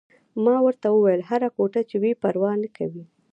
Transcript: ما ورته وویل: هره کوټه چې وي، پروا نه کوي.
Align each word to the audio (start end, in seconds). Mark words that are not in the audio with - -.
ما 0.43 0.55
ورته 0.65 0.87
وویل: 0.91 1.21
هره 1.29 1.49
کوټه 1.57 1.81
چې 1.89 1.95
وي، 2.01 2.11
پروا 2.21 2.51
نه 2.63 2.69
کوي. 2.77 3.03